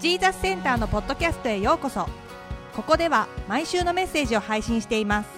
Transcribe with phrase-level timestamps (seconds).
[0.00, 2.06] ジーザスセンターのポッドキャストへようこそ。
[2.72, 5.28] ここでは毎週のメッセージを配信しています。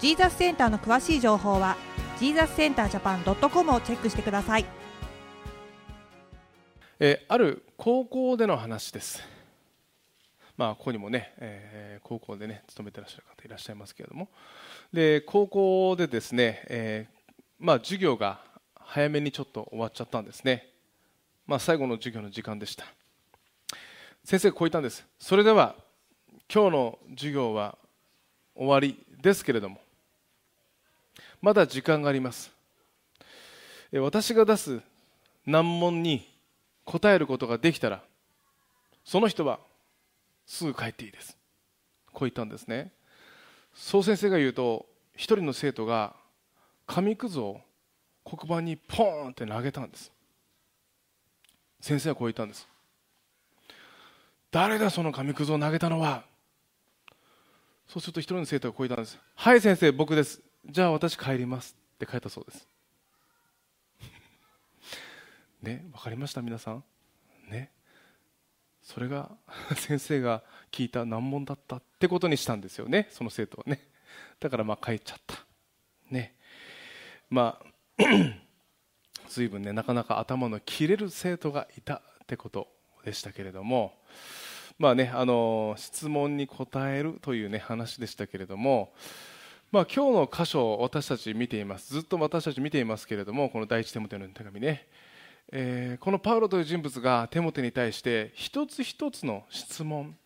[0.00, 1.78] ジーザスセンターの詳しい情報は
[2.18, 4.66] ジーザスセンタージャパン .com をチェックしてください。
[6.98, 9.22] えーある高校での話です。
[10.58, 14.28] まあここにもね、えー高校でね勤めてらっしゃる方いらっしゃいますけれども。
[14.92, 18.40] で高校でですね、えーまあ授業が
[18.74, 20.68] 早めにちょっと終わっちゃったんですね。
[21.46, 22.84] まあ最後の授業の時間でした。
[24.30, 25.04] 先生がこう言ったんです。
[25.18, 25.74] それでは
[26.48, 27.76] 今日の授業は
[28.54, 29.80] 終わりですけれども。
[31.42, 32.52] まだ時間があります。
[33.92, 34.80] 私が出す
[35.46, 36.28] 難問に
[36.84, 38.04] 答えることができたら
[39.04, 39.58] その人は
[40.46, 41.36] すぐ帰っていいです。
[42.12, 42.92] こう言ったんですね。
[43.74, 44.86] そう先生が言うと
[45.16, 46.14] 一人の生徒が
[46.86, 47.60] 紙くずを
[48.24, 50.12] 黒板にポーンって投げたんです。
[51.80, 52.69] 先生はこう言ったんです。
[54.50, 56.24] 誰だその紙くずを投げたのは？
[57.86, 59.18] そうすると一人の生徒がこう言ったんです。
[59.36, 60.40] はい先生僕です。
[60.66, 62.68] じゃあ私帰りますって帰ったそうです。
[65.62, 66.84] ねわかりました皆さん。
[67.48, 67.70] ね。
[68.82, 69.30] それが
[69.76, 70.42] 先生が
[70.72, 73.08] 聞いた難問だったってことにしたんですよね。
[73.10, 73.88] その生徒はね。
[74.40, 75.46] だからまあ帰っちゃった。
[76.10, 76.36] ね。
[77.28, 77.60] ま
[77.98, 78.04] あ
[79.28, 82.68] 随分ねなかなか頭の切れる生徒がいたってこと
[83.04, 83.96] でしたけれども。
[84.80, 88.92] まあねあの質問に答えるというね話でしたけれども
[89.70, 91.94] まあ、今日の箇所を私たち見ています。
[91.94, 94.88] ずっと私たち見ていますけれどもこの第一テモテの手紙ね、
[95.52, 100.16] えーこのパウロという人物がテモテに対して一つ一つの質問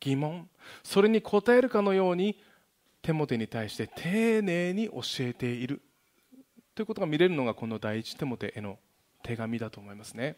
[0.00, 0.50] 疑問
[0.82, 2.38] それに答えるかのように
[3.00, 5.80] テモテに対して丁寧に教えている。
[6.74, 8.78] ということが見れるのがこの第一テモテへの
[9.22, 10.36] 手紙だと思いますね。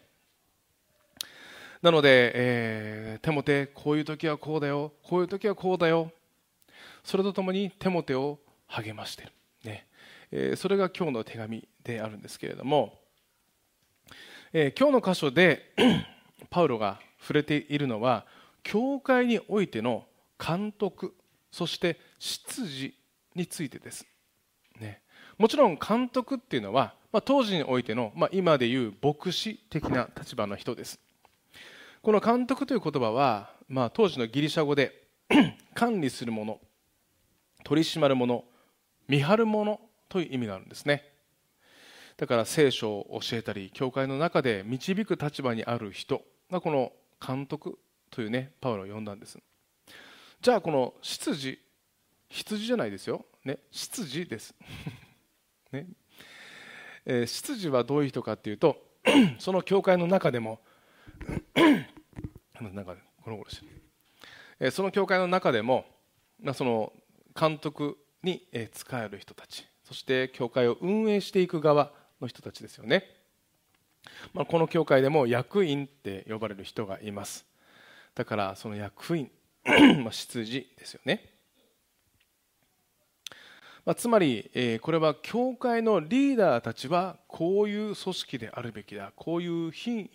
[1.81, 6.11] なので、えーテモテこういう時はこうだよこういう時はこうだよ。
[7.03, 9.31] それとともにテモテを励ましている、
[9.63, 9.87] ね。
[10.31, 12.99] えーそれが今日の手紙であるんですけれども、
[14.53, 15.73] えー今日の箇所で
[16.49, 18.25] パウロが触れているのは
[18.63, 20.05] 教会においての
[20.37, 21.15] 監督
[21.51, 22.95] そして執事
[23.35, 24.05] についてです、
[24.79, 25.01] ね、
[25.37, 30.99] もちろん監督っていうのは、まあ、当時においての、まあ、今でいう牧師的な立場の人です。
[32.07, 35.09] この監督という言葉は、まあ、当時のギリシャ語で
[35.75, 36.61] 管理するもの
[37.65, 38.45] 取り締まるもの
[39.09, 41.03] 見張るものという意味があるんですね。
[42.15, 47.77] だから聖書を教えたり教会の中で導く立場にある人がこの監督
[48.09, 49.37] というねパウロを呼んだんです。
[50.39, 51.59] じゃあこの執事
[52.29, 54.55] 羊じゃないですよ、ね、執事です、
[55.73, 55.87] ね。
[57.05, 58.81] えー執事はどういう人かっていうと
[59.39, 60.61] その教会の中でも
[62.61, 63.71] なんかゴロゴロしてる。
[64.59, 65.85] えその教会の中でも、
[66.41, 66.91] まあ、その
[67.39, 73.05] 監督にえー仕える人たちそして教会を運営していく側の人たちですよね、
[74.33, 77.45] まあ、この教会でも役員って呼ばれる人がいます。
[78.15, 79.29] だからその役員
[80.03, 81.29] まあ執事ですよね、
[83.85, 90.09] まあ、つまり、えーこれは教会のリーダーたちはこういう組織であるべきだこういう品,、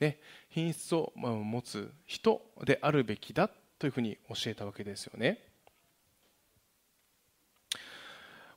[0.00, 5.44] ね、品質を持つ人であるべきだというふうに教えたわけですよね。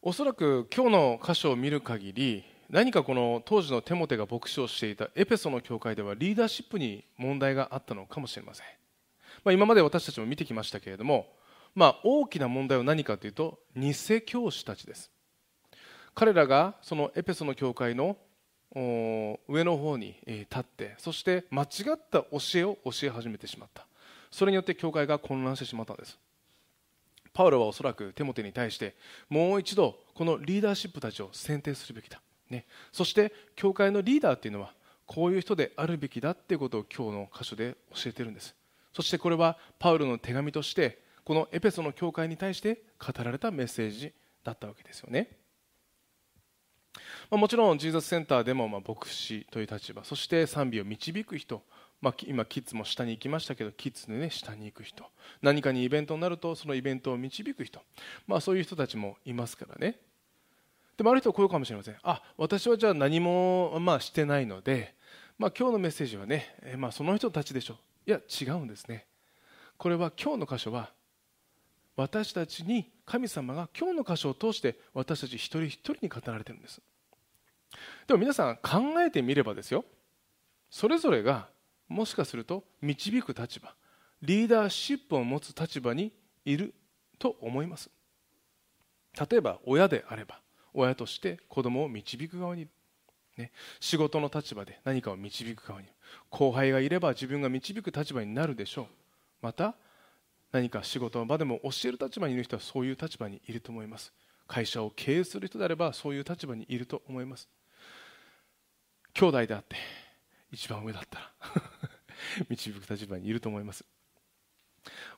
[0.03, 8.65] おそらく今日の箇所を見る限り何かこの当時のテモテが牧師をしていたエペソの教会ではリーダーシップに問題があったのかもしれません、
[9.43, 11.27] まあ、今まで私たちも見てきましたけれども、
[11.75, 13.93] まあ、大きな問題は何かというと偽
[14.25, 15.11] 教師たちです。
[16.15, 18.17] 彼らがそのエペソの教会の
[18.73, 23.85] 上の方に立ってそして間違った教えを教え始めてしまった。
[24.31, 26.17] それによって教会が混乱してしまったんです。
[27.33, 28.95] パウロはおそらくテモテに対して
[29.29, 34.73] もう一度このリーダーシップたちを選定するべきだ、ね、そして教会のリーダーっていうのは
[35.05, 38.55] こういう人であるべきだっていうことを今日の箇所で教えてるんです。
[38.93, 44.13] そしてこれはパウロの手紙としてこのエペソの教会に対して語られたメッセージ
[44.43, 45.40] だったわけですよね。
[47.29, 51.61] まあもちろんジーザスセンターでもまあ牧師という立場そして賛美を導く人
[52.01, 55.05] まあ、今キッズも下に行きましたけどキッズでね下に行く人
[55.41, 57.79] 何かにイベントになるとそのイベントを導く人、
[58.25, 59.99] まあ、そういう人たちもいますからね。
[60.97, 61.95] でもある人はこういうかもしれません。
[62.03, 64.95] あ私はじゃあ何も、まあ、してないので、
[65.37, 67.77] まあ、今日のメッセージはね、えまあ、その人たちでしょ。
[68.07, 69.05] いや違うんですね。
[69.77, 70.91] これは今日の箇所は
[71.95, 76.79] 私たちに神様が今日の箇所を通して私たち一人一人に語られてるんです。
[78.07, 79.83] でも皆さん考えてみればですよ。
[80.69, 81.49] それぞれが
[81.89, 83.75] もしかすると導く立場
[84.21, 86.13] リーダーシップを持つ立場に
[86.45, 86.73] いる
[87.19, 87.89] と思います。
[89.29, 90.39] 例えば親であれば
[90.73, 92.71] 親として子供を導く側にいる、
[93.35, 95.95] ね、仕事の立場で何かを導く側にいる。
[96.29, 98.85] 後輩がいれば自分が導く立場になるでしょう。
[99.41, 99.75] また
[100.51, 104.13] 何か仕事の場でも教える立場にいる人はそういう立場にいると思います。
[104.47, 107.47] 会社を経営する人であればそういう立場にいると思います。
[109.13, 109.77] 兄弟であって
[110.51, 111.31] 一番上だったら
[112.49, 113.85] 導く立場にいると思います。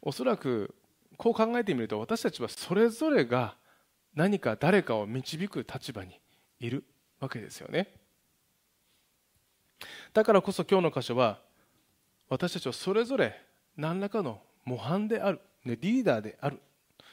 [0.02, 0.76] おそらく
[1.18, 3.58] こう考えてみると私たちはそれぞれが
[4.14, 6.20] 何か誰かを導く立場に
[6.60, 6.86] いる
[7.20, 7.92] わけですよね。
[10.14, 11.42] だからこそ今日の箇所は
[12.30, 13.42] 私たちはそれぞれ
[13.76, 15.42] 何らかの模範である。
[15.66, 16.60] リーダーである。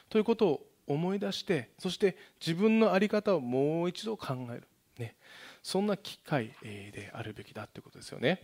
[0.08, 4.66] ということを思い出してそして自分の在り方をもう一度考える、
[4.98, 5.14] ね、
[5.62, 8.42] そんな機会であるべきだということですよね。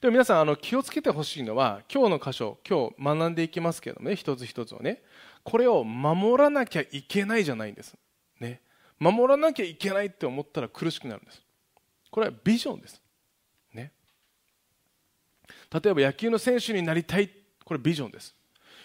[0.00, 5.02] でも皆さんあの気をつけてほしいのは今日の箇所今日学んでいきますけどね一つ一つをね
[5.42, 7.96] これを守らなきゃいけないじゃないんです、
[8.40, 8.62] ね、
[8.98, 11.42] 守らなきゃいけないって思ったら苦しくなるんです。
[12.10, 13.02] これはビジョンです、
[13.74, 13.92] ね、
[15.70, 17.28] 例えば野球の選手になりたい
[17.68, 18.34] これビジョンです。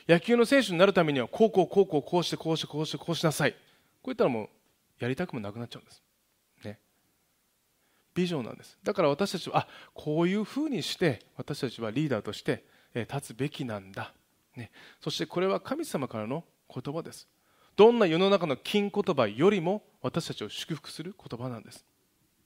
[0.09, 3.53] 野球の選手になるためにはこうこうこうこうこうしてこうしてこうしてこうしなさい。
[3.53, 3.57] こ
[4.07, 4.50] ういったらもう
[5.00, 6.03] やりたくもなくなっちゃうんです。
[6.65, 6.80] ね。
[8.13, 8.77] ビジョンなんです。
[8.83, 14.12] だから私たちはあこういうふうにして私たちはリーダーとして立つべきなんだ、
[14.57, 14.69] ね、
[15.01, 17.29] そしてこれは神様からの言葉です。
[17.77, 21.86] どんな世の中の金言葉よりも私たちを祝福する言葉なんです。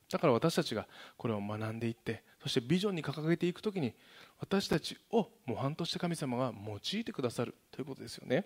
[0.09, 0.87] だから私たちが
[1.17, 3.93] これを学んでいってそしてビジョンに掲げていくときに
[4.39, 8.45] 私たちを模範として神様が用いてくださるということですよね、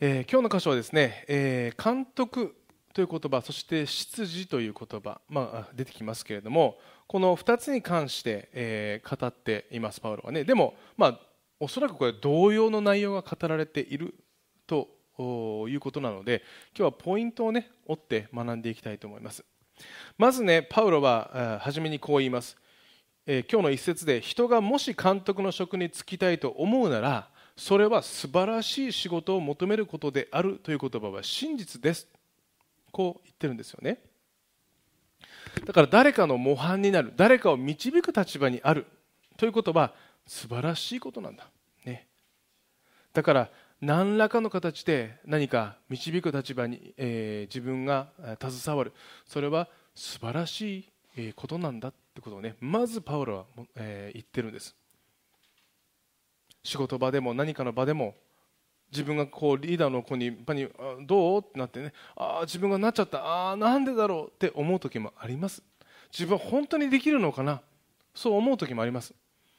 [0.00, 2.56] えー、今日の箇所はですね、えー、監督
[2.94, 10.44] という言葉そして執事という言葉、まあ、出てきますけれどもこの2つに関して、えー、語っていますパウロはね。
[10.44, 11.20] でも、まあ、
[11.60, 14.14] おそらくこれ同様の内容が語られている
[14.66, 14.88] と
[15.22, 16.42] いうことなので
[16.76, 19.44] 今日はポイントをね追って学んでいきたいと思います。
[20.16, 22.56] まずねパウロは初めにこう言います、
[23.26, 32.08] えー、今日の一節で人がもし監督の職に就きたいと思うならそれは素晴らしい仕事を求めることであるという言葉は真実です。
[32.90, 33.98] こう言ってるんですよね。
[35.64, 38.86] だから誰かの模範になる誰かを導く立場にある
[39.36, 39.92] ということは
[40.26, 41.48] 素晴らしいことなんだ、
[41.84, 42.06] ね、
[43.12, 43.50] だから
[43.80, 48.08] 何らかの形で何か導く立場に、えー、自分が
[48.40, 48.92] 携わる。
[49.26, 53.44] それは素晴らしいことなんだってことをねまずパウロは、
[53.76, 54.74] えー、言ってるんです。
[56.64, 58.14] 仕事場でも何かの場でも
[58.90, 60.68] 自分がこうリーダーの子にに
[61.06, 61.40] どう？
[61.40, 63.24] ってなってねああ自分がなっちゃった。
[63.24, 64.28] ああなんでだろう？
[64.28, 65.62] って思う時もあります。
[66.12, 67.60] 自分は本当にできるのかな？
[68.14, 69.14] そう思う時もあります。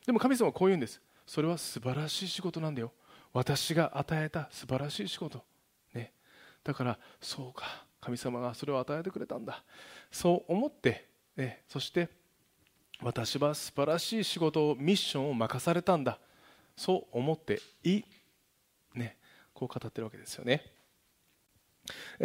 [0.06, 1.00] でも神様はこう言うんです。
[1.26, 2.92] それは素晴らしい仕事なんだよ。
[3.34, 5.44] 私が与えた素晴らしい仕事、
[5.94, 6.14] ね、
[6.64, 7.86] だからそうか。
[8.02, 9.62] 神様がそれを与えてくれたんだ。
[10.12, 12.08] そう思って、ね、そして
[13.02, 16.18] 私は素晴らしい仕事をミッションを任されたんだ。
[16.78, 18.06] そう思っていい、
[18.96, 19.18] ね、
[19.54, 20.64] こう語ってるわけですよね。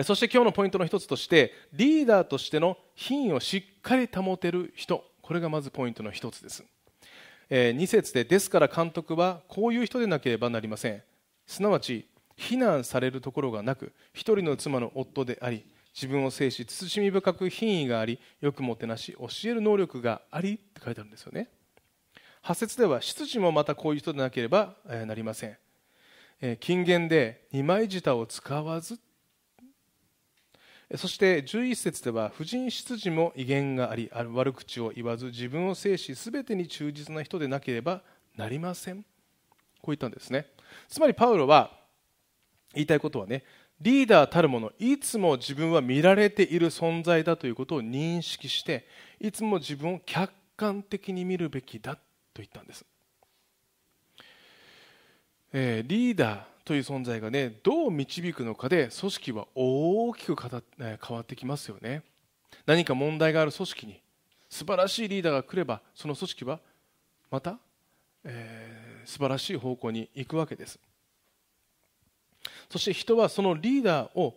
[0.04, 5.04] そして今日のポイントの一つとしてリーダーとしての品位をしっかり保てる人。
[5.22, 6.64] これがまずポイントの一つです。
[7.50, 11.02] 2節でですから監督はこういう人でなければなりません。
[11.46, 21.48] すなわち非難されるところがなく一人の妻の夫であり自分を制し慎み深く品位がありよくもてなし教える能力がありって書いてあるんですよね。
[22.42, 24.74] 8節では執事もまたこういう人でなければ
[25.06, 25.56] なりません。
[26.60, 28.98] 金言で二枚舌を使わず
[30.96, 38.02] そして11節では婦人執事も威厳があり悪口を言わず自分を制し全てに忠実な人でなければ
[38.36, 39.02] なりません。
[39.02, 40.46] こう言ったんですね。
[40.88, 41.70] つまりパウロは
[42.74, 43.44] 言いたいことはね
[43.80, 48.86] リーダーたるものいつも自分は見られている存在だということを認識して
[49.20, 52.00] いつも自分を客観的に見るべきだと
[52.36, 52.84] 言ったんです、
[55.52, 62.02] えー、リーダーという存在がねどう導くのかで組織は大きく変わってきますよね。
[62.66, 64.00] 何か問題がある組織に
[64.48, 66.60] 素晴らしいリーダーが来ればその組織は
[67.30, 67.58] また、
[68.24, 70.78] えー、素晴らしい方向に行くわけです。
[72.70, 74.34] そして人はそのリーダーを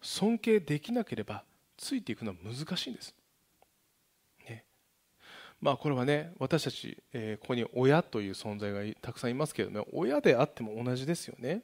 [0.00, 1.44] 尊敬できなければ
[1.76, 3.14] ついていくのは難しいんです。
[5.62, 11.62] まあ、これはね私たち、え、ここに親という存在がたくさんいますけれども親であっても同じですよね、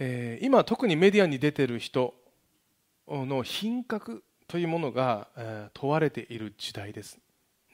[0.00, 2.12] え、今特にメディアに出てる人
[3.08, 7.20] の品格というものが、え、問われている時代です、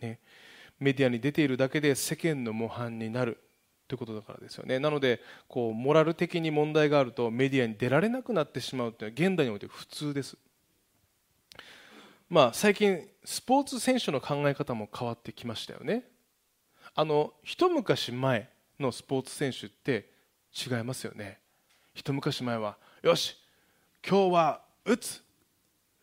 [0.03, 0.21] ね、
[0.79, 3.39] メディアに出ているだけで世間の模範になる
[3.89, 4.79] ということだからですよね。
[4.79, 10.37] なのでこうモラル的に問題があるとメディアに出られなくなってしまうというのは現代において普通です。
[12.29, 16.05] まあ最近スポーツ選手の考え方も変わってきましたよね。
[16.95, 20.11] あの一昔前のスポーツ選手って
[20.55, 21.39] 違いますよね。
[21.95, 23.37] 一昔前はよし
[24.07, 25.23] 今日は打つ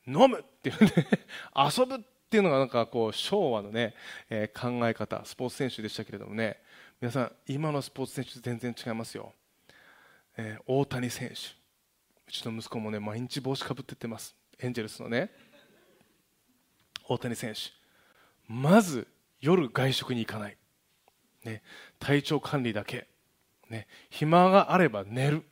[0.08, 0.91] 飲むっていうね
[1.55, 3.94] 遊ぶっていうのがなんかこう昭和のね、
[4.29, 6.60] えー、考え方スポーツ選手でしたけれどもね。
[7.00, 9.34] 皆さん今のスポーツ選手全然違いますよ、
[10.38, 11.36] えー、大谷選手。
[12.27, 14.36] うちの息子もね毎日帽子かぶってってます。
[14.58, 15.29] エンジェルスのね。
[17.08, 17.60] 大谷選手。
[18.48, 19.08] まず
[19.40, 20.58] 夜外食に行かない、
[21.44, 21.62] ね、
[22.00, 23.08] 体調管理だけ。
[23.70, 25.44] ね、暇があれば寝る、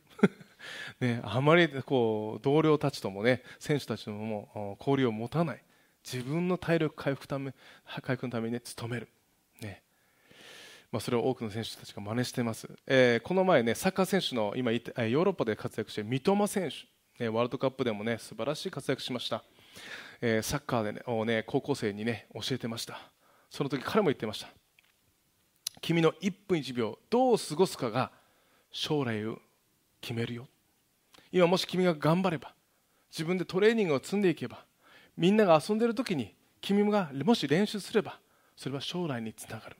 [0.99, 5.63] ね、あまりこう同僚たちとも、ね、選手たちとも交流を持たない。
[6.03, 7.53] 自分の体力回復ため
[8.01, 9.07] 回復のために、ね、努める、
[9.61, 9.81] ね。
[10.91, 16.69] まあ、それを多くの選手たちが真似しています、えー、この前、ね、サッカー選手の今ヨーロッパで活躍している三笘選
[17.17, 19.43] 手、ね、ワールドカップでも、ね、素晴らしい活躍しました、
[20.25, 22.97] え、サッカーで、ね、を、ね、高校生に、ね、教えてました。
[23.49, 24.47] その時彼も言ってました。
[25.81, 28.09] 君の1分1秒どう過ごすかが
[28.71, 29.39] 将来を
[29.99, 30.47] 決めるよ。
[31.29, 32.53] 今もし君が頑張れば
[33.11, 34.63] 自分でトレーニングを積んでいけば
[35.17, 38.17] みんなが遊んでる時に君がもし練習すれば
[38.55, 39.75] それは将来につながる。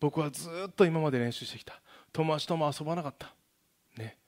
[0.00, 1.80] 僕はずっと今まで練習してきた。
[2.12, 3.34] 友達とも遊ばなかった。
[3.96, 4.18] ね。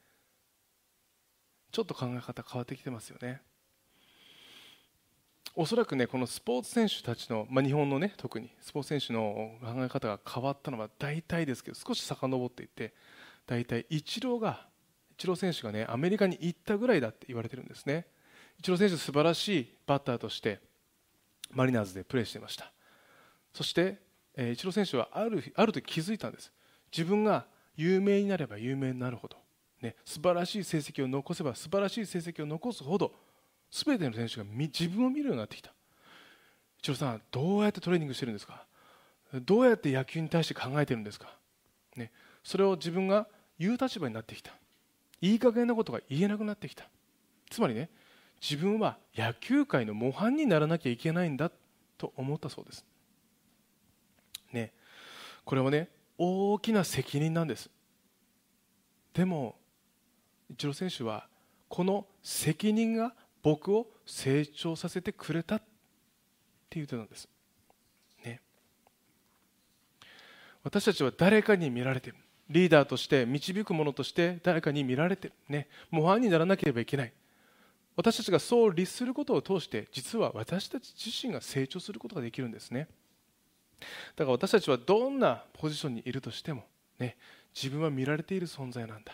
[1.71, 3.43] ちょっと考え方変わってきてますよね。
[5.59, 12.93] おそらくねこのスポーツ選手たちの、まあ、日本のね特にスポーツ選手の考え方が変わったのは大体ですけど少し遡っていって
[13.47, 14.67] 大体イチローが
[15.13, 18.07] イチロー選手がねアメリカに行ったぐらいだって言われてるんですね。
[18.61, 20.61] イチロー選手素晴らしいバッターとして
[21.53, 22.71] マリナーズでプレーしていました。
[23.55, 23.99] そして、
[24.37, 26.53] え、イチロー選手はあるある時気づいたんです。
[26.93, 27.47] 自分が
[27.77, 29.39] 有名になれば有名になるほど、
[29.81, 33.13] ね、素晴らしい成績を残せば素晴らしい成績を残すほど
[33.85, 35.73] 全ての選手が自分を見るようになってきた。
[36.79, 38.65] 一郎さんどうやってトレーニングしてるんですか？
[39.35, 41.35] どうやって野球に対して考えてるんですか、
[41.97, 42.13] ね、
[42.45, 43.27] それを自分が
[43.59, 44.53] 言う立場になってきた。
[45.21, 46.85] いい加減なことが言えなくなってきた。
[47.51, 47.91] つまりね
[48.41, 51.51] 自分は野球界の模範にならなきゃいけないんだ
[51.99, 52.85] と思ったそうです。
[54.53, 54.73] ね。
[55.45, 57.69] これはね大きな責任なんです。
[59.13, 59.57] でも
[60.51, 61.27] イチロー選手は
[61.69, 63.15] この責任が
[63.47, 65.65] 僕を成長させてくれたって
[66.71, 67.29] 言ってたんです、
[68.25, 68.41] ね、
[70.65, 72.17] 私たちは誰かに見られてる。
[72.51, 77.13] リーダーとして導く者として誰かに見られてる、ね、模範にならなければいけない。
[77.95, 82.89] 私たちがそう律することを通して実は私たち自身が成長することができるんですね。
[84.17, 86.65] だから私たちはどんなポジションにいるとしても、
[86.99, 87.17] ね、
[87.55, 89.13] 自分は見られている存在なんだ。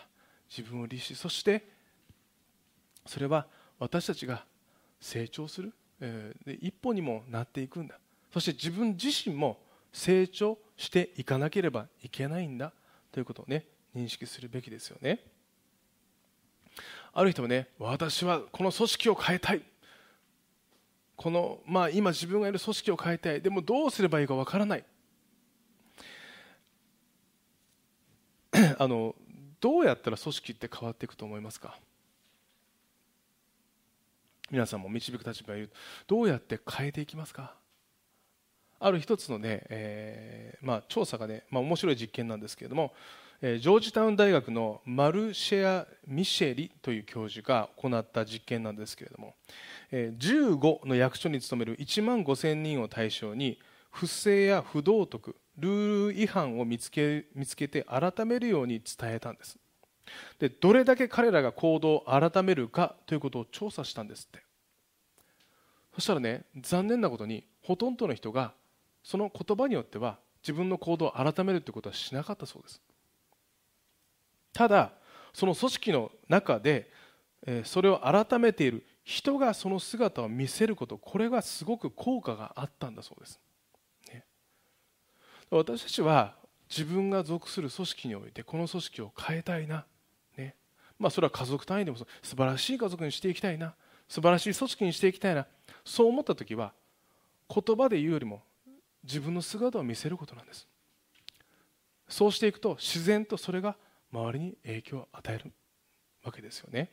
[0.49, 1.67] 自分を律しそして
[3.05, 3.45] それは
[3.83, 4.45] 私たちが
[5.01, 7.99] 成長する、えー、一歩にもなっていくんだ。
[8.31, 9.59] そして自分自身も
[9.91, 12.71] 成長していかなければいけないんだ。
[13.11, 15.19] ということをね認識するべきですよね。
[17.11, 19.61] ある人もね私はこの組織を変えたい。
[21.17, 23.41] この、まあ、今自分がいる組織を変えたい。
[23.41, 24.85] でもどうすればいいかわからない。
[28.79, 29.13] あの
[29.59, 31.77] どうやったら組織って変わっていくと思いますか？
[34.51, 35.71] 皆さんも導く立場にいる
[36.07, 37.55] どうやって変えていきますか？
[38.79, 42.93] ある一つのね、えーまあ、調査がね、まあ、面白い実験なんですけれども、
[43.41, 49.35] えー、ジョージタウン大学のマルシェア・ミシェリという教授が行った実験なんですけれども、
[49.89, 53.57] えー、15の役所に勤める1万5000人を対象に
[53.89, 59.57] 不正や不道徳ルール違反を見つけ見つけて改めるように伝えたんです。
[60.39, 64.43] でどれだけ彼らが行動を改めるかということを調査したんですって。
[65.95, 68.53] そしたらね残念なことにほとんどの人が
[69.03, 72.81] その言葉によっては自分の行動を改めるということはしなかったそうです。
[74.53, 74.91] ただ
[75.33, 76.91] その組織の中で
[77.63, 83.39] それを改めている人がその姿を見せることこれがすごく効果があったんだそうです、
[84.07, 84.23] ね、
[85.49, 86.35] 私たちは
[86.69, 89.85] 自分が属する組織においてこの組織を変えたいな。
[91.03, 93.75] まあ、それは家族単位でも素晴らしい家族にしていきたいな。
[94.07, 95.45] 素晴らしい組織にしていきたいな。
[95.83, 96.73] そう思った時は
[97.49, 98.41] 言葉で言うよりも
[99.03, 100.67] 自分の姿を見せることなんです。
[102.07, 103.75] そうしていくと自然とそれが
[104.11, 105.51] 周りに影響を与える
[106.23, 106.89] わけですよね。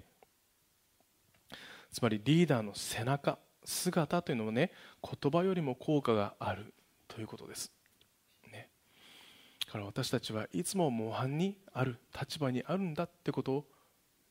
[1.93, 6.73] つまりリーダーの背中姿というのもね言葉よりも効果がある
[7.07, 7.73] ということです、
[9.67, 13.65] だから私たちはいつも模範にある立場にあるんだってことを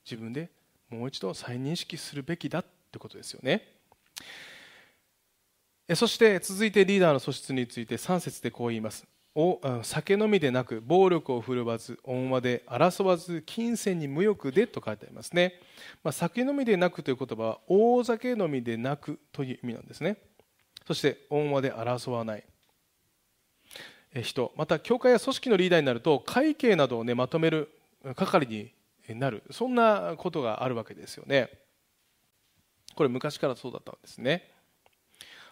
[0.09, 0.49] 自分で
[0.89, 3.67] もう一度再認識するべきだってことですよね。
[5.95, 9.05] そして続いてリーダーの素質について3節でこう言います。
[9.35, 15.53] お酒飲みでなく暴力を振るわず恩和で争わず金銭に無欲でと書いてありますね、
[16.03, 20.17] まあ、酒飲みでなくという言葉は大酒飲みでなくという意味なんですね。
[20.87, 22.43] そして恩和で争わない。
[24.23, 24.51] 人。
[24.57, 27.69] また教会や組織のリーダーになると会計などを、ね、まとめる
[28.15, 28.71] 係に
[29.15, 29.43] なる。
[29.51, 31.49] そんなことがあるわけですよね。
[32.95, 34.51] これ昔からそうだったんですね。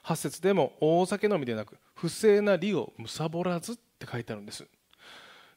[0.04, 4.66] 8節でも大酒飲みでなく不正な利を貪らずって書いてあるんです。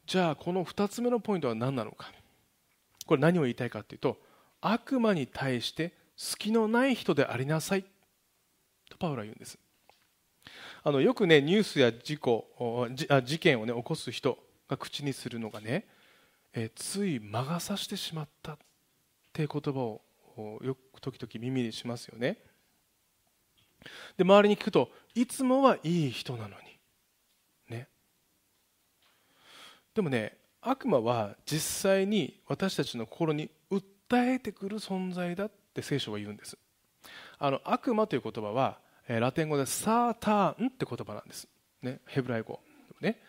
[0.06, 2.12] じゃあこの2つ目のポイントは何なのか。
[3.06, 4.18] これ何を言いたいかというと
[4.60, 7.84] 悪魔に対して隙のない人でありなさい。
[8.88, 9.58] とパウロは言うんです。
[10.82, 12.88] あのよくねニュースや事故
[13.24, 14.38] 事件をね起こす人
[14.68, 15.86] が口にするのがね、
[16.52, 18.58] えつい魔が差してしまったっ
[19.32, 20.02] て言葉を
[20.62, 22.38] よく時々耳にしますよね。
[24.16, 26.54] で周りに聞くといつもはいい人なのに。
[27.76, 27.88] ね。
[29.94, 36.58] でもね悪魔は実際に私たちの心に訴えてくる存在だって聖書は言うんです。
[37.38, 41.48] あの悪魔という言葉はラテン語でサーターンって言葉なんです、
[41.82, 42.60] ね、ヘブライ語、
[43.00, 43.20] ね、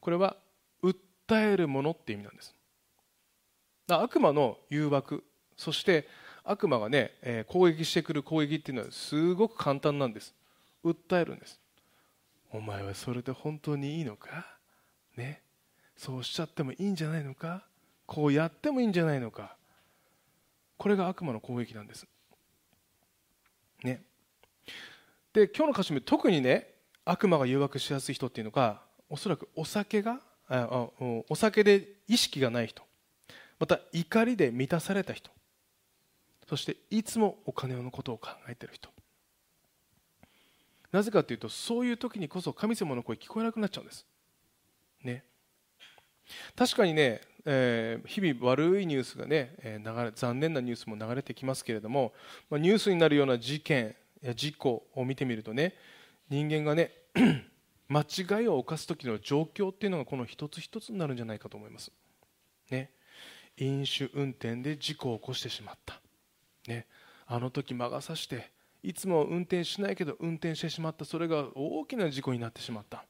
[0.00, 0.36] これは
[0.82, 2.54] 訴えるものって意味なんです。
[3.98, 5.24] 悪魔の誘惑。
[5.56, 6.08] そして
[6.44, 10.34] 悪魔がね、え、攻撃してくる攻撃っていうのはすごく簡単なんです。
[10.84, 11.60] 訴えるんです。
[12.52, 14.46] お前はそれで本当にいいのか？
[15.16, 15.42] ね？
[15.96, 17.64] そうしちゃってもいいんじゃないのか？
[18.06, 19.56] こうやってもいいんじゃないのか？
[20.78, 22.06] これが悪魔の攻撃なんです。
[23.84, 24.02] ね？
[25.32, 30.88] で今日の箇所特にね悪魔が誘惑しやすい人っていうのがおそらくお酒があ
[31.28, 32.82] お酒で意識がない人。
[33.60, 35.30] また怒りで満たされた人。
[36.48, 38.88] そしていつもお金のことを考えている人。
[40.90, 44.06] なぜかというとそういう時にこそ神様の声聞こえなくなっちゃうんです。
[45.04, 45.22] ね。
[46.56, 52.12] 確かにね、えー、日々悪いニュースがね、えー、流れ残念なニュースも流れてきますけれども、
[52.48, 55.74] まあ、ニュースになるような事件や事故を見てみるとね
[56.28, 56.92] 人間がね
[57.88, 61.92] 間違いを犯す時の状況っていうのがこの一つ一つになるんじゃないかと思います。
[62.70, 62.90] ね。
[63.56, 66.00] 飲酒運転で事故を起こしてしまった。
[66.66, 66.86] ね、
[67.26, 71.04] あの時魔が差していつも運転しないけど運転してしまった。
[71.04, 73.04] それが大きな事故になってしまった。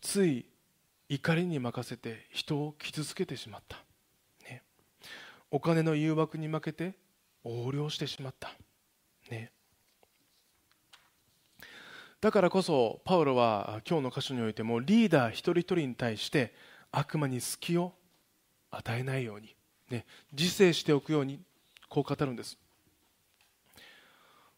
[0.00, 0.46] つい
[1.08, 3.76] 怒りに任せて人を傷つけてしまった、
[4.48, 4.62] ね、
[5.50, 6.94] お金の誘惑に負けて
[7.44, 8.50] 横領してしまった、
[9.30, 9.52] ね、
[12.20, 16.52] だからこそパウロは今日の箇所においてもリーダー一人一人に対して
[16.90, 17.94] 悪魔に隙を
[18.70, 19.54] 与えないように、
[19.90, 21.40] ね、自制しておくように
[21.88, 22.58] こう語るんです。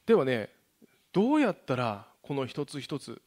[0.06, 0.48] ではね
[1.12, 3.20] どうやったらこの一つ一つ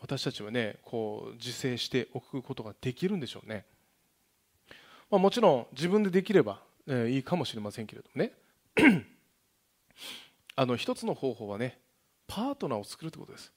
[0.00, 3.64] 私たちはねこう自制しておくことができるんでしょうね、
[5.10, 8.32] まあ、もちろん自分でできれば、えー、いいかもしれませんけれどもね。
[10.54, 11.78] あの一つの方法はね
[12.26, 13.52] パートナーを作るということです。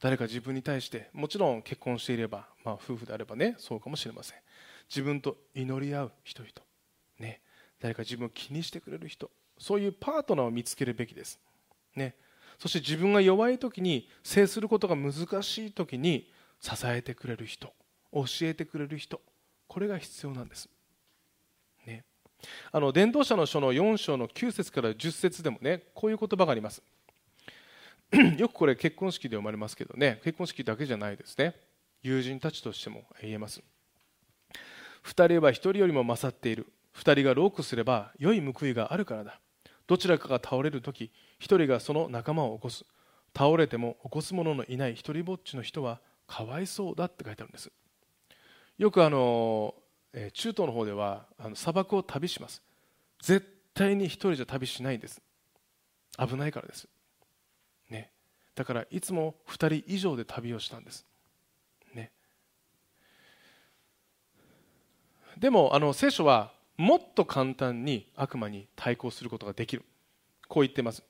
[0.00, 4.38] 誰か自分に対してもちろん結婚していれば、まあ、夫婦であればねそうかもしれません。
[4.88, 6.52] 自分と祈り合う人々。
[7.18, 7.40] ね。
[7.80, 9.30] 誰か自分を気にしてくれる人。
[9.58, 11.38] そういうパートナーを見つけるべきです、
[11.94, 12.16] ね、
[12.58, 16.28] そして自分が弱い時に制することが難しい時に
[16.60, 17.72] 支えてくれる人。
[18.12, 19.20] 教えてくれる人。
[19.68, 20.68] これが必要なんです、
[21.86, 22.04] ね、
[22.72, 26.82] あの伝道者の書の4章の9節から10節でもねこういう言葉があります。
[28.36, 30.20] よくこれ結婚式で読まれますけどね。
[30.22, 31.54] 結婚式だけじゃないですね。
[32.02, 33.62] 友人たちとしても言えます。
[35.04, 36.72] 2人は1人よりも勝っている。
[36.96, 39.40] 2人がロークすれば良い報いがあるからだ。
[39.86, 41.10] どちらかが倒れるとき
[41.40, 42.84] 1人がその仲間を起こす。
[43.36, 47.70] 倒れても起こす者のいない一人ぼっちの人はかわいそうだって書いてあるんです。
[48.78, 49.74] よくあの
[50.34, 52.62] 中東の方ではあの砂漠を旅します。
[53.22, 55.22] 絶対に1人じゃ旅しないんです。
[56.18, 56.86] 危ないからです。
[57.88, 58.12] ね。
[58.54, 61.06] だからいつも2人以上で旅をしたんです
[61.94, 62.12] ね
[65.38, 69.84] でもあの聖書はもっと簡単に悪魔に対抗することができる。
[70.48, 71.02] こう言ってます。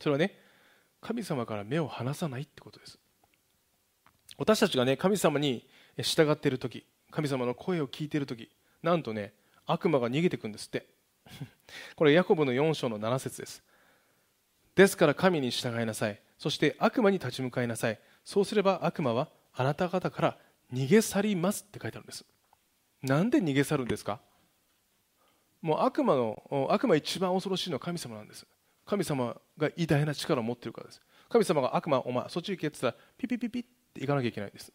[0.00, 0.38] それはね
[1.00, 2.98] 神様から目を離さないってことです。
[4.38, 5.66] 私たちがね神様に
[5.98, 8.50] 従っている時神様の声を聞いている時
[8.82, 9.32] なんとね
[9.66, 10.86] 悪魔が逃げていくんですって。
[11.96, 13.62] これヤコブの4章の7節です。
[14.74, 16.20] ですから神に従いなさい。
[16.38, 17.98] そして悪魔に立ち向かいなさい。
[18.24, 20.38] そうすれば悪魔はあなた方から
[20.72, 22.24] 逃げ去りますって書いてあるんです。
[23.04, 24.18] なんで逃げ去るんですか？
[25.62, 28.46] もう悪魔の悪魔一番恐ろしいのは神様なんです。
[28.84, 31.00] 神様が偉大な力を持っているからです。
[31.28, 33.62] 神様が悪魔お前そっち行けって言ったらピピピピっ
[33.92, 34.72] て行かなきゃいけないんです。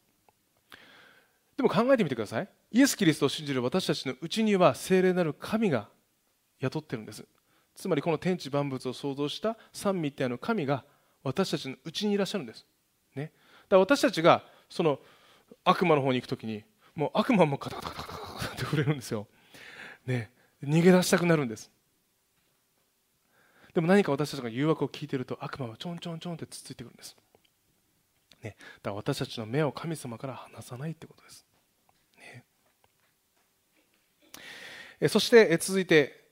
[1.58, 2.48] でも考えてみてください。
[2.72, 5.90] イエス・キリストを信じる私たちのうちには聖霊なる神が
[6.60, 7.26] 雇ってるんです。
[7.76, 10.84] つまりこの天地万物を創造した三位一体の神が
[11.24, 12.66] 私たちのうちにいらっしゃるんです、
[13.16, 15.00] ね、だから私たちがその
[15.64, 16.64] 悪魔の方に行くときに
[16.94, 18.19] もう悪魔もカタカタカタカタ
[18.60, 19.28] って触れるんですよ、
[20.06, 20.32] ね、
[20.64, 21.72] 逃げ出したくなるんです。
[23.74, 27.16] でも何か私たちが誘惑を聞いていると悪魔はちょんちょんちょんってつついてくるんです、
[28.44, 31.46] ね、だから私たちの目を神様から離さないってことです、
[32.18, 32.44] ね、
[35.00, 36.32] えそして続いて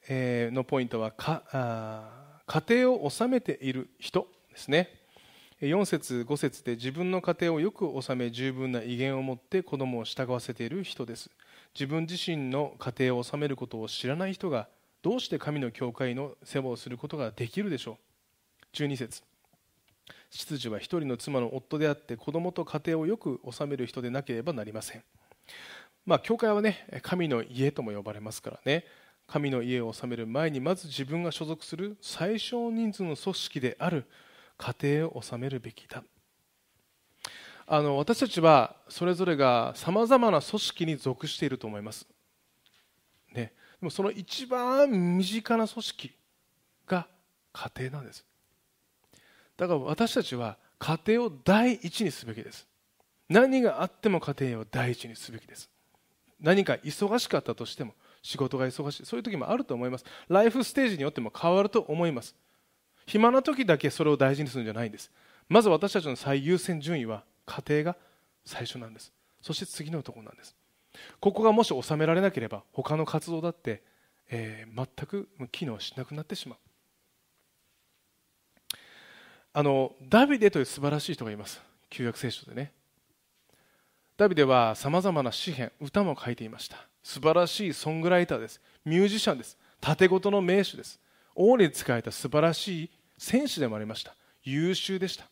[0.52, 4.90] のポイントはかあ家庭を治めている人ですね。
[5.62, 11.30] 4節5節で自分の家庭をよく治め十分な威厳を持って子供を従わせている人です。
[11.78, 14.68] 自分自身の家庭を治めることを知らない人が
[15.04, 18.00] どうして神の教会の世話をすることができるでしょ
[18.74, 19.22] う？12節。
[20.32, 25.04] 執事は一人の妻の夫であって子供と家庭をよく治める人でなければなりません。
[26.04, 28.84] まあ教会はね神の家とも呼ばれますからね。
[29.28, 34.06] 神の家を治める前にまず自分が所属する最小人数の組織である
[34.58, 36.04] 家庭を治めるべきだ。
[37.68, 42.08] あの私たちはそれぞれがさまざまな組織に属していると思います、
[43.34, 43.52] ね、
[43.82, 46.12] でもその一番身近な組織
[46.88, 47.08] が
[47.52, 48.26] 家庭なんです。
[49.58, 52.68] だから私たちは家庭を第一にすべきです。
[53.30, 55.70] 何があっても家庭を第一にすべきです。
[56.40, 59.06] 何か忙しかったとしても仕事が忙しい。
[59.06, 60.06] そういう時もあると思います。
[60.30, 62.36] ライフステージによっても変わると思います。
[63.06, 65.12] 暇な時だけそれを大事にするんじゃないんです。
[65.50, 67.98] まず私たちの最優先順位は家庭が
[68.46, 69.12] 最初なんです。
[69.42, 70.56] そして次のところなんです。
[71.20, 73.82] ここがもし収められなければ他の活動だって、
[74.30, 76.60] えー、全く機能しなくなってしまう。
[79.54, 81.60] あのダビデという素晴らしい人がいます。
[81.90, 82.72] 旧約聖書でね。
[84.18, 86.78] ダビデはさまざまな詩篇歌も書いていました。
[87.04, 88.60] 素晴らしいソングライターです。
[88.84, 89.58] ミュージシャンです。
[89.80, 91.00] 盾事の名手です。
[91.36, 94.16] 王に仕えた素晴らしい戦士でもありました。
[94.44, 95.26] 優秀でした、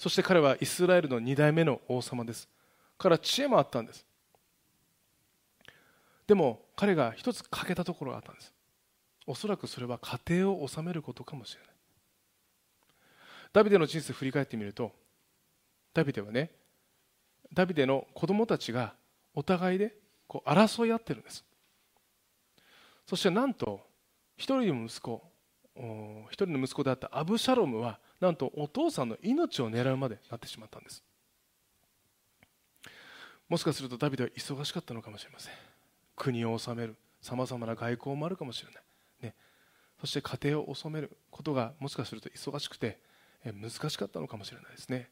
[0.00, 2.48] そして彼はイスラエルの2代目の王様です。
[2.96, 4.06] から知恵もあったんです。
[6.26, 8.50] でも彼が一つ欠けたところがあったんです。
[9.26, 11.70] おそらくそれは家庭を治めることかもしれない。
[13.52, 14.90] ダビデの人生を振り返ってみると
[15.92, 16.50] ダビデはね
[17.52, 18.94] ダビデの子供たちが
[19.34, 19.94] お互いで
[20.26, 21.44] こう争い合ってるんです。
[23.06, 23.82] そしてなんと
[24.38, 25.22] 一人の息子
[26.30, 31.02] 一人の息子であったアブシャロムはなんとお父さんの命を狙うまでなってしまったんです。
[33.48, 35.52] もしかするとダビデは忙しかったのかもしれません。
[36.14, 38.82] 国を治めるさまざまな外交もあるかもしれない、
[39.22, 39.34] ね、
[40.00, 42.98] そして家庭を治めることがもしかすると忙しくて
[43.44, 45.08] 難しかったのかもしれないですね。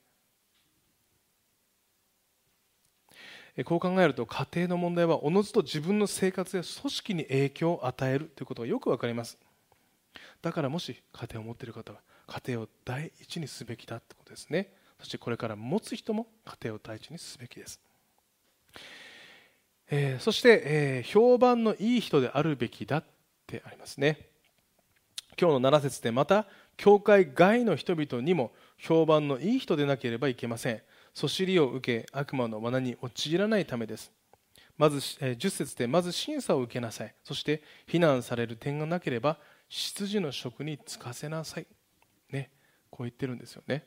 [3.65, 9.37] こう考えると家庭の問題はおのずと自分の生活や組織に影響を与えるということがよく分かります。
[10.41, 14.73] だからもし家庭を持っている方は家庭を第一にすべきだということですね。
[15.01, 17.81] そしてこれから持つ人も家庭を第一にすべきです、
[19.91, 23.05] えー、そして、えー、評判のいい人であるべきだっ
[23.47, 24.19] てありますね。
[25.41, 30.83] 今日の7節でまた教会外の人々にも評判のいい人でなければいけません。
[31.15, 34.13] そしりを受け悪魔の罠に陥らないためです。
[34.77, 37.15] まず10節でまず審査を受けなさい。
[37.23, 39.39] そして非難される点がなければ
[39.69, 41.67] 執事の職に就かせなさい。
[42.91, 43.85] こう言ってるんですよね。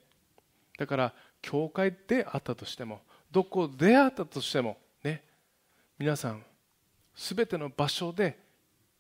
[0.78, 5.24] だから教会であったとしてもどこであったとしてもね
[5.98, 6.44] 皆さん
[7.16, 8.40] 全ての場所で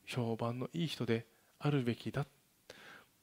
[0.06, 1.26] 評判のいい人で
[1.60, 2.26] あるべきだ。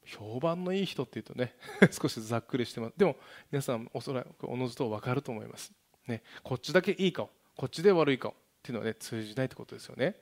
[0.06, 1.54] 評判のいい人っていうとね
[1.92, 2.94] 少しざっくりしてます。
[2.96, 3.16] でも
[3.50, 5.72] 皆さんおそらくおのずと分かると思います、
[6.06, 10.16] ね、こっちだけいい顔こっちで悪い顔っていうのはね通じないってことですよね。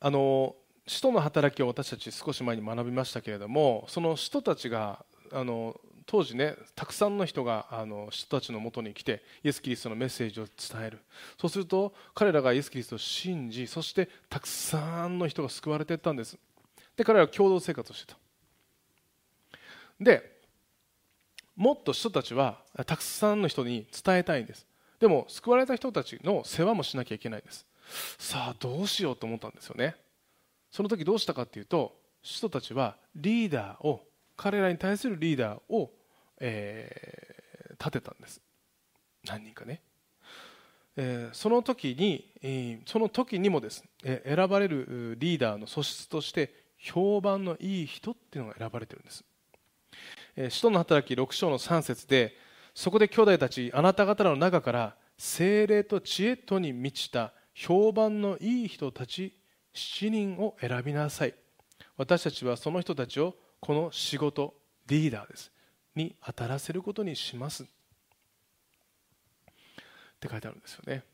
[0.00, 0.56] あの
[0.88, 11.00] 使徒の働きを私たち少し前に学びましたけれどもその使徒たちがあの当時ねたくさんの人があの使徒たちのもとに来てイエス・キリストのメッセージを伝える。
[11.38, 16.38] そうすると彼らがイエス・キリストを信じそしてたくさんの人が救われていったんです。
[16.96, 18.18] で彼らは共同生活をしてた。
[20.00, 20.38] で
[21.54, 24.66] もっと人たちはたくさんの人に伝えたいんです。
[25.00, 27.66] でも救われた人たちの世話もしなきゃいけないんです。
[28.18, 29.94] さあどうしようと思ったんですよね。
[30.70, 34.02] その時どうしたかというと使徒たちはリーダーを
[34.36, 35.90] 彼らに対するリーダーを、
[36.40, 38.40] えー、立てたんです。
[39.26, 39.82] 何人かね、
[40.96, 49.24] えー、その時に、えー、その時にもです、ね、選ばれるリーダーの素質として評判のいい人っていうのが選ばれてるんです、
[50.36, 52.36] えー、使徒の働き6章の3節で
[52.74, 59.34] そこで兄弟たちあなた方の中から精霊と知恵とに満ちた評判のいい人たち
[59.78, 61.34] 7人を選びなさい。
[61.96, 64.54] 私たちはその人たちをこの仕事
[64.86, 65.52] リーダーです。
[65.94, 67.64] に当たらせることにします。
[70.18, 71.04] って書いてあるんですよね、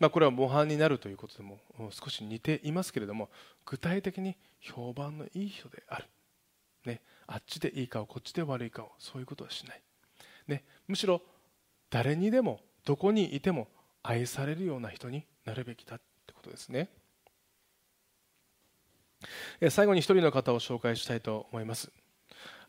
[0.00, 1.58] まあ、これは模範になるということでも
[1.90, 3.30] 少し似ていますけれども
[3.64, 6.04] 具体的に評判のいい人である、
[6.84, 9.80] ね、あっちでいい顔こっちで悪い顔そういうことはしない、
[10.46, 11.22] ね、むしろ
[11.90, 13.68] 誰にでもどこにいても
[14.02, 16.88] 愛されるような人になるべきだってことですね。
[19.70, 21.90] 最後に一人の方を紹介したいと思います。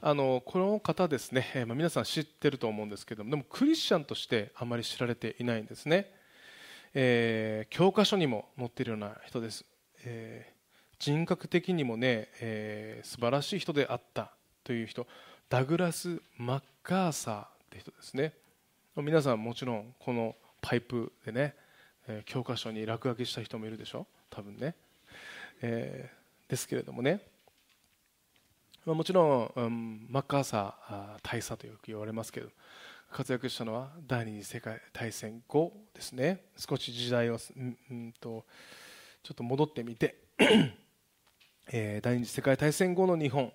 [0.01, 6.11] あのこの方ですね、ま、皆さん知ってると思うんですけどもでもクリスチャンとしてあまり知られていないんですね、
[6.93, 9.63] えー、教科書にも載っているような人です、
[10.03, 14.31] えー、人格的にもね、えー、素晴らしい人であった
[14.63, 15.07] という人。
[15.49, 18.33] ダグラス・マッカーサーって人ですね。
[18.97, 21.55] 皆さんもちろんこのパイプでね、
[22.07, 24.07] え教科書に落書きした人もいるでしょ？
[24.29, 24.75] 多分ね、
[25.61, 27.21] えー、ですけれどもね。
[28.85, 32.49] もちろん、うん、マッカーサー大佐とよく言われますけど
[33.13, 36.43] 活躍したのは第二次世界大戦後ですね。
[36.57, 38.45] 少し時代を、うんと
[39.23, 40.17] ちょっと戻ってみて
[41.71, 43.51] えー、第二次世界大戦後の日本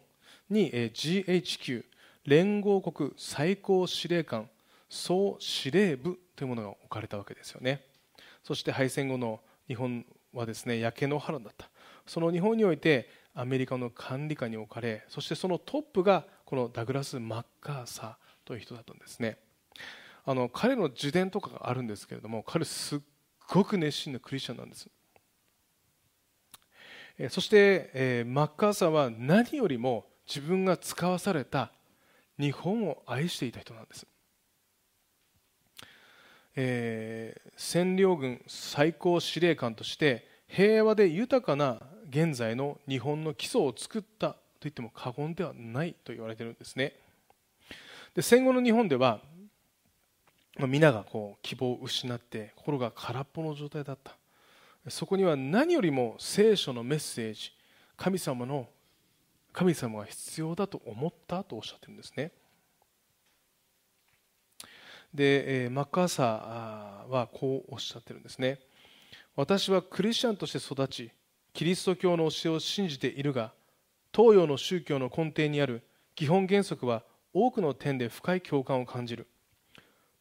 [0.49, 1.85] に、えー、GHQ
[2.25, 4.49] 連合国最高司令官
[4.89, 7.83] 総司令部というものが置かれたわけですよね。
[8.43, 11.69] そして敗戦後の日本はですね焼け野原だった。
[12.09, 18.15] その日本においてアメリカの管理下に置かれそしてそのトップがこのダグラス・マッカーサー
[18.47, 19.39] という人だったんですね。
[20.25, 23.01] あの彼の自伝とかがあるんですけれども彼すっ
[23.49, 24.89] ごく熱心なクリスチャンなんです。
[27.31, 31.73] そして、えー、マッカーサーは何よりも自分が使わされた
[32.39, 34.07] 日本を愛していた人なんです。
[36.55, 46.95] えー、占領軍最高司令官として平和で豊かな現在の日本の基礎を作ったと言っても過言ではないと言われているんですね。
[48.15, 49.21] で戦後の日本では
[50.59, 54.17] 皆がこう希望を失って心が空っぽの状態だった。
[54.91, 57.53] そこには何よりも聖書のメッセージ
[57.97, 58.69] 神様の
[59.53, 62.33] 神様が必要だと思ったとおっしゃってるんですね。
[65.13, 68.61] で、マッカーサーはこうおっしゃってるんですね。
[69.37, 71.11] 私はクリスチャンとして育ち
[71.53, 73.53] キリスト教の教えを信じているが
[74.15, 75.83] 東洋の宗教の根底にある
[76.15, 79.29] 基本原則は多くの点で深い共感を感じる。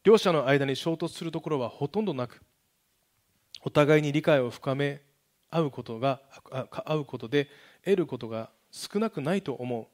[0.04, 2.42] 両者の間に衝突するところはほとんどなく
[3.62, 5.02] お互いに理解を深め
[5.50, 6.22] 合うことが
[6.86, 7.50] 合うことで
[7.84, 9.88] 得ることが少なくないと思う。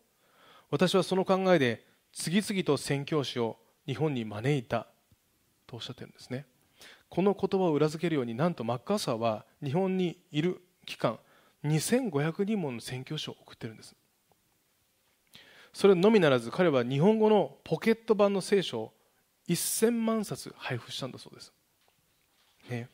[0.70, 4.88] 私はその考えで次々と宣教師を日本に招いた
[5.66, 6.46] とおっしゃってるんですね。
[7.10, 11.20] この言葉を裏付けるようになんとマッカーサーは日本にいる期間
[11.64, 13.96] 2500人もの宣教師を送ってるんです。
[15.74, 18.94] それのみならず彼は日本語のポケット版の聖書を
[19.50, 21.52] 1000万冊配布したんだそうです、
[22.70, 22.88] ね、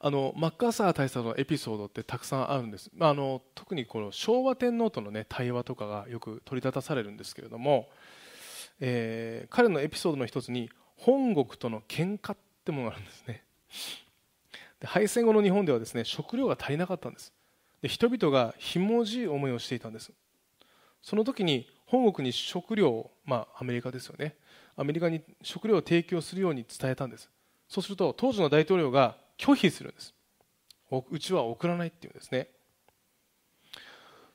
[0.00, 7.90] あのマッカーサー大佐のエピソードってたくさんあるんです、まあ、あの特にこの昭和天皇との、ね、対話とかがよく取り沙汰されるんですけれども
[8.80, 13.44] えー、彼のエピソードの一つに本国との喧嘩ってものがあるんですね。
[14.84, 17.32] 敗戦後の日本ではですね食料が足りなかったんです。
[17.82, 20.12] で人々がひもじい思いをしていたんです。
[21.02, 24.36] その時に本国に食料を、まあ、アメリカですよね。
[24.76, 27.28] アメリカに食料を提供するように伝えたんです。
[27.68, 30.14] そうすると当時の大統領が拒否するんです。
[31.10, 32.48] うちは送らないっていうんですね。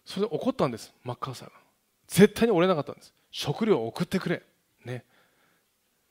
[0.06, 1.56] それで怒ったんですマッカーサーが。
[2.08, 3.14] 絶対に折れなかったんです。
[3.32, 4.44] 食料を送ってくれ、
[4.86, 5.04] ね、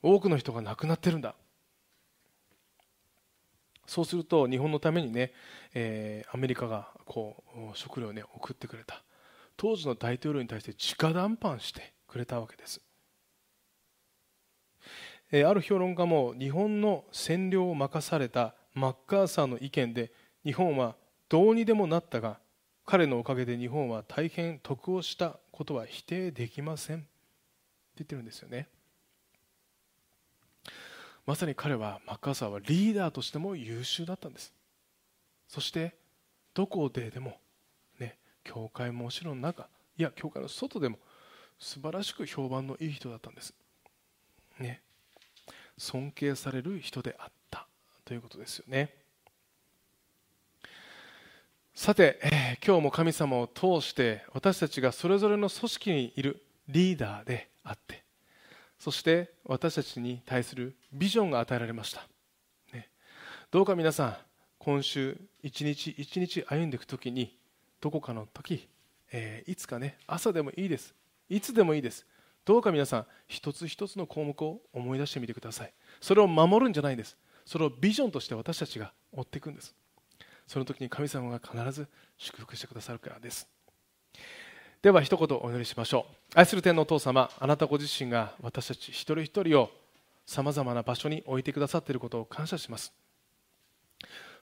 [0.03, 1.35] 多くの人が亡くなってるんだ。
[3.87, 5.31] そうすると日本のためにね、
[5.73, 7.43] えー、アメリカがこ
[7.73, 9.03] う食料を、ね、送ってくれた。
[9.57, 12.81] 当時の大統領に対して直談判してくれたわけです、
[15.31, 20.11] えー、ある評論家も日本の占領を任されたマッカーサーの意見で
[20.43, 20.95] 日本は
[21.29, 22.39] どうにでもなったが
[22.85, 27.07] 彼のおかげで日本は大変得をしたことは否定できません
[27.97, 28.67] 言ってるんですよね。
[31.25, 34.53] まさに彼はマッカーサーはリーダーとしても優秀だったんです。
[35.47, 35.95] そして
[36.53, 37.39] どこででも
[37.99, 40.97] ね教会もちろん中いや教会の外でも
[41.59, 43.53] 素晴らしく評判のいい人だったんです。
[44.59, 44.81] ね
[45.77, 47.35] 尊敬される人であった。
[48.05, 48.93] ということですよね。
[51.73, 58.04] さて、えー、今日も神様を通して私たちがそれぞれの組織にいるリーダーであって
[58.85, 62.07] そして私たちに対するビジョンが与えられました、
[62.71, 62.87] ね、
[63.49, 64.15] どうか皆さん
[64.59, 67.35] 今週一日一日歩んでいく時に
[67.81, 68.67] どこかの時、
[69.11, 70.93] えー、いつかね朝でもいいです。
[71.29, 72.05] いつでもいいです。
[72.45, 75.73] どうか皆さん一つ一つの項目を思い出してみてください。
[75.99, 77.17] それを守るんじゃないんです。
[77.43, 79.73] それをビジョンとして私たちが追っていくんです。
[80.45, 81.87] その時に神様が必ず
[82.19, 83.47] 祝福してくださるからです。
[84.81, 86.15] では一言お祈りしましょう。
[86.35, 89.71] 愛する天のお父様あなたご自身が私たち一人一人を
[90.25, 92.93] さまざまな場所に置いてくださっていることを感謝します。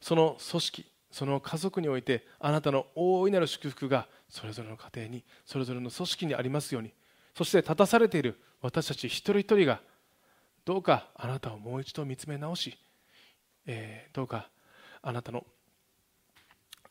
[0.01, 6.91] その組織その家族においてあなたの大いなる祝福がそれぞれの家庭にそれぞれの組織にありますように
[7.37, 9.79] そして立たされている私たち一人一人が
[10.65, 12.75] どうかあなたをもう一度見つめ直し、
[13.67, 14.49] えー、どうか
[15.01, 15.45] あなたの、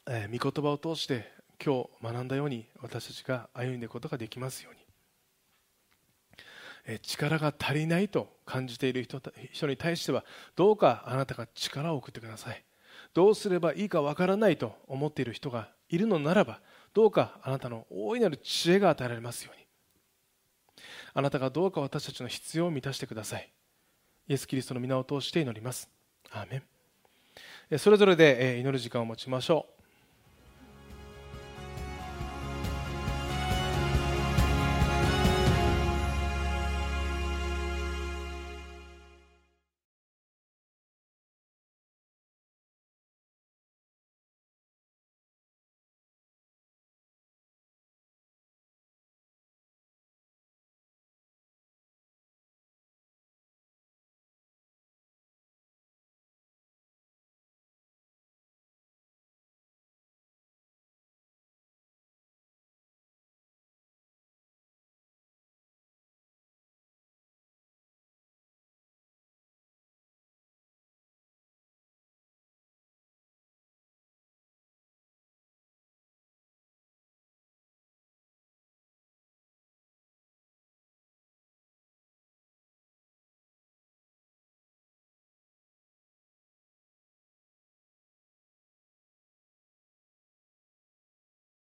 [0.07, 1.31] えー、御言葉を通して
[1.64, 4.75] 今日学んだように私たちが歩んでいくことができますよう
[6.92, 9.22] に、力が足りないと感じている人
[9.53, 10.25] 人に対しては
[10.57, 12.64] どうかあなたが力を送ってください。
[13.14, 16.61] どうすればいいかわからないと思っている人がいるのならば
[16.94, 19.66] どうかあなたの大いなる知恵が与えられますように。
[21.14, 23.53] あなたがどうか私たちの必要を満たしてください。
[24.29, 25.88] イエス・キリストの皆を通して祈ります。
[26.31, 26.62] アーメ
[27.70, 27.79] ン。
[27.79, 29.82] それぞれで祈る時間を持ちましょう。